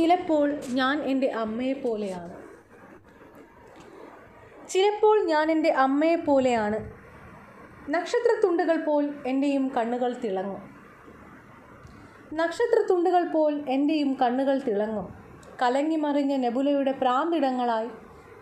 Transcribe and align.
ചിലപ്പോൾ 0.00 0.60
ഞാൻ 0.68 1.02
എന്റെ 1.02 1.26
അമ്മയെ 1.26 1.72
പോലെയാണ്. 1.72 2.34
ചിലപ്പോൾ 4.68 5.24
ഞാൻ 5.24 5.50
എന്റെ 5.50 5.70
അമ്മയെ 5.70 6.16
പോലെയാണ്. 6.16 6.92
നക്ഷത്രത്തുണ്ടുകൾ 7.90 8.84
പോൽ 8.84 9.14
എന്റെയും 9.26 9.68
കണ്ണുകൾ 9.68 10.16
തിളങ്ങും. 10.24 10.74
നക്ഷത്രത്തുണ്ടുകൾ 12.34 13.28
പോൽ 13.28 13.64
എന്റെയും 13.68 14.14
കണ്ണുകൾ 14.14 14.58
തിളങ്ങും. 14.58 15.14
കലങ്ങിമറിഞ്ഞ 15.62 16.36
നെബുലയുടെ 16.36 16.92
പ്രാന്തിടങ്ങളായി 16.92 17.88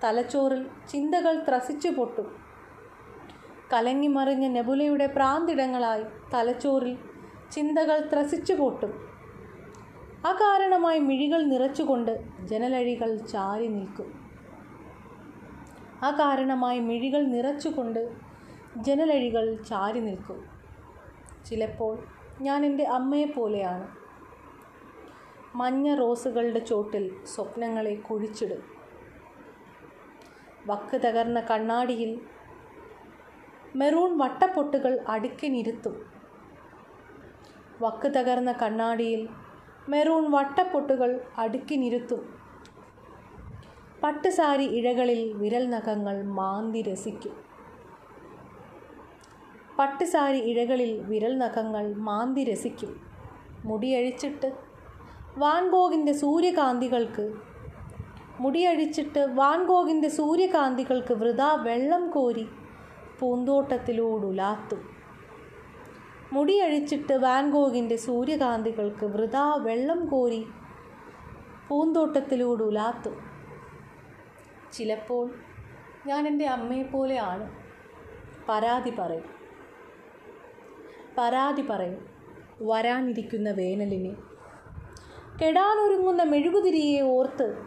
തലച്ചോറിൽ 0.04 0.66
ചിന്തകൾ 0.88 1.44
ത്രസിച്ചു 1.48 1.88
പൊട്ടും. 1.88 2.36
കലങ്ങിമറിഞ്ഞ 3.72 4.46
നെബുലയുടെ 4.46 5.06
പ്രാന്തിടങ്ങളായി 5.06 6.04
തലച്ചോറിൽ 6.34 6.98
ചിന്തകൾ 7.52 8.08
ത്രസിച്ചു 8.12 8.52
പൊട്ടും. 8.52 9.07
അകാരണമായി 10.24 10.98
മിഴികൾ 10.98 11.42
നിറച്ചുകൊണ്ട് 11.42 12.24
ജനലഴികൾ 12.44 13.16
ചാരി 13.16 13.66
നിൽക്കും. 13.66 14.28
അകാരണമായി 16.02 16.78
മിഴികൾ 16.78 17.22
നിറച്ചുകൊണ്ട് 17.22 18.16
ജനലഴികൾ 18.76 19.62
ചാരി 19.62 20.00
നിൽക്കും. 20.00 20.46
ചിലപ്പോൾ 21.46 21.98
ഞാൻ 22.40 22.66
എന്റെ 22.66 22.84
അമ്മയെപ്പോലെയാണ് 22.84 23.88
മഞ്ഞ 25.54 25.94
റോസുകളുടെ 25.94 26.58
ചോട്ടിൽ 26.58 27.16
സ്വപ്നങ്ങളെ 27.26 27.94
കുഴിച്ചിടും. 27.94 28.62
വക്ക് 30.66 30.96
തകർന്ന 30.96 31.40
കണ്ണാടിയിൽ 31.40 32.20
മെറൂൺ 33.76 34.18
വട്ടപ്പൊട്ടുകൾ 34.18 35.04
അടുക്കിനിരുത്തും. 35.08 36.06
വക്ക് 37.82 38.08
തകർന്ന 38.08 38.52
കണ്ണാടിയിൽ 38.52 39.28
മെറൂൺ 39.88 40.30
വട്ടപ്പൊട്ടുകൾ 40.30 41.20
അടുക്കിനിരുത്തും 41.38 42.22
പട്ടുസാരി 44.02 44.64
ഇഴകളിൽ 44.64 45.32
വിരൽ 45.32 45.70
നഖങ്ങൾ 45.70 46.22
മാന്തി 46.22 46.82
രസിക്കും. 46.82 47.34
പട്ടുസാരി 49.78 50.38
ഇഴകളിൽ 50.38 51.00
വിരൽ 51.00 51.38
നഖങ്ങൾ 51.38 51.94
മാന്തി 51.94 52.44
രസിക്കും. 52.44 52.92
മുടിയഴിച്ചിട്ട് 53.64 54.52
വാൻഗോഗിന്റെ 55.38 56.12
സൂര്യകാന്തികൾക്ക് 56.12 57.32
മുടിയഴിച്ചിട്ട് 58.40 59.18
വാൻഗോഗിന്റെ 59.18 60.08
സൂര്യകാന്തികൾക്ക് 60.08 61.14
വൃതാ 61.14 61.54
വെള്ളം 61.54 62.10
കോരി 62.10 62.46
പൂന്തോട്ടത്തിലൂടുലാത്തും 63.20 64.97
മുടിയഴിച്ചിട്ട് 66.32 67.12
വാൻഗോഗിന്റെ 67.12 67.96
സൂര്യകാന്തികൾക്ക് 67.96 69.06
വൃതാ 69.06 69.54
വെള്ളം 69.54 70.08
കോരി 70.08 70.46
പൂന്തോട്ടത്തിലൂടെ 71.68 72.64
ഉലാത്തു. 72.64 73.10
ചിലപ്പോൾ 74.72 75.30
ഞാൻ 76.06 76.26
എന്റെ 76.26 76.46
അമ്മയെപ്പോലെയാണ് 76.46 77.50
പരാതി 78.48 78.90
പറയും. 78.98 79.24
പരാതി 81.18 81.62
പറയും. 81.62 82.06
വരാനിരിക്കുന്ന 82.62 83.50
വേനലിനെ. 83.50 84.16
കെടാനൊരുങ്ങുന്ന 85.44 86.22
മെഴുകുതിരിയെ 86.22 87.00
ഓർത്ത് 87.00 87.62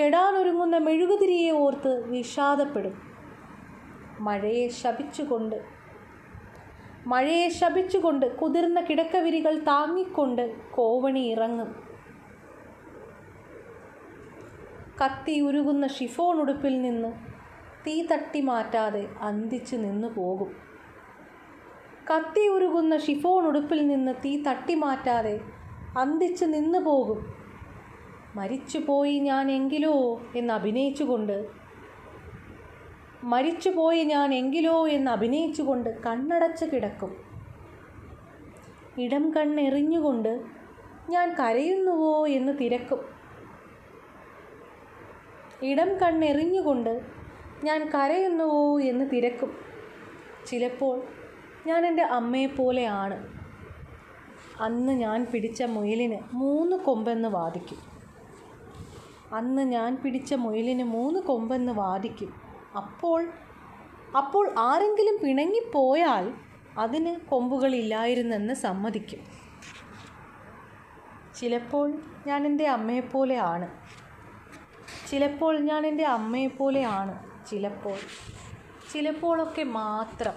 കെടാനൊരുങ്ങുന്ന 0.00 0.76
മെഴുകുതിരിയെ 0.76 1.50
ഓർത്ത് 1.50 2.08
വിഷാദപ്പെടും. 2.08 3.02
മഴയെ 4.20 4.68
ശപിച്ചുകൊണ്ട് 4.68 5.79
മഴയെ 7.06 7.48
ശപിച്ചുകൊണ്ട് 7.48 8.36
കുതിർന്ന 8.36 8.80
കിടക്കവിരികൾ 8.80 9.58
താങ്ങിക്കൊണ്ട് 9.58 10.70
കോവണി 10.70 11.20
ഇറങ്ങും. 11.20 11.90
കത്തി 15.04 15.40
ഉരുകുന്ന 15.40 15.86
ഷിഫോൺ 15.86 16.40
ഉടുപ്പിൽ 16.40 16.82
നിന്ന് 16.82 17.12
തീ 17.86 18.06
തട്ടി 18.06 18.40
മാറ്റാതെ 18.40 19.08
അന്തിച്ചു 19.20 19.76
നിന്നു 19.76 20.08
പോകും. 20.08 20.70
കത്തി 22.14 22.48
ഉരുകുന്ന 22.48 22.96
ഷിഫോൺ 22.96 23.46
ഉടുപ്പിൽ 23.46 23.86
നിന്ന് 23.86 24.14
തീ 24.24 24.42
തട്ടി 24.42 24.74
മാറ്റാതെ 24.74 25.40
അന്തിച്ചു 25.98 26.44
നിന്നു 26.44 26.78
പോകും. 26.78 27.40
മരിച്ചുപോയി 28.34 29.18
ഞാൻ 29.18 29.50
എങ്കിലോ 29.50 30.20
എന്ന് 30.36 30.54
അഭിനയിച്ചുകൊണ്ട് 30.54 31.46
മരിച്ചുപോയി 33.22 34.04
ഞാൻ 34.04 34.34
എങ്കിലോ 34.34 34.88
എന്ന് 34.88 35.10
അഭിനയിച്ചുകൊണ്ട് 35.10 36.02
കണ്ണടച്ച് 36.02 36.64
കിടക്കും. 36.64 37.16
ഇടം 38.98 39.30
കണ്ണെറിഞ്ഞുകൊണ്ട് 39.30 40.40
ഞാൻ 41.10 41.36
കരയുന്നുവോ 41.40 42.26
എന്ന് 42.26 42.52
തിരക്കും. 42.60 43.00
ഇടം 45.62 45.96
കണ്ണെറിഞ്ഞുകൊണ്ട് 45.98 47.00
ഞാൻ 47.64 47.90
കരയുന്നുവോ 47.94 48.80
എന്ന് 48.80 49.10
തിരക്കും. 49.10 49.56
ചിലപ്പോൾ 50.46 51.02
ഞാൻ 51.66 51.86
എന്റെ 51.86 52.02
അമ്മയെപ്പോലെയാണ് 52.02 53.40
അന്ന് 54.60 54.92
ഞാൻ 54.92 55.26
പിടിച്ച 55.32 55.62
മുയലിന് 55.62 56.18
മൂന്ന് 56.32 56.76
കൊമ്പെന്ന് 56.76 57.28
വാദിക്കും. 57.28 57.78
അന്ന് 59.34 59.62
ഞാൻ 59.62 59.96
പിടിച്ച 60.04 60.34
മുയലിന് 60.34 60.84
മൂന്ന് 60.84 61.20
കൊമ്പെന്ന് 61.20 61.72
വാദിക്കും. 61.72 62.49
അപ്പോൾ 62.76 63.32
അപ്പോൾ 64.16 64.54
ആരെങ്കിലും 64.58 65.16
പിണങ്ങിപ്പോയാൽ 65.24 66.32
അതിന് 66.78 67.20
കൊമ്പുകളില്ലായിരുന്നെന്ന് 67.20 68.54
സമ്മതിക്കും. 68.54 69.18
ചിലപ്പോൾ 71.38 71.98
ഞാൻ 72.26 72.46
എന്റെ 72.46 72.66
അമ്മയെപ്പോലെയാണ് 72.66 73.68
ചിലപ്പോൾ 75.10 75.58
ഞാൻ 75.60 75.86
എന്റെ 75.86 76.04
അമ്മയെപ്പോലെയാണ് 76.04 77.14
ചിലപ്പോൾ 77.46 77.98
ചിലപ്പോഴൊക്കെ 78.92 79.62
മാത്രം 79.62 80.32